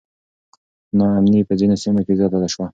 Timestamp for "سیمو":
1.83-2.01